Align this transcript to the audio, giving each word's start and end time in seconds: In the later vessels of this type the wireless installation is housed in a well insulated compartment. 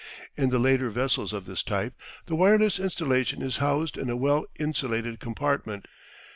In 0.35 0.49
the 0.49 0.57
later 0.57 0.89
vessels 0.89 1.31
of 1.31 1.45
this 1.45 1.61
type 1.61 1.93
the 2.25 2.33
wireless 2.33 2.79
installation 2.79 3.43
is 3.43 3.57
housed 3.57 3.99
in 3.99 4.09
a 4.09 4.15
well 4.17 4.47
insulated 4.59 5.19
compartment. 5.19 5.85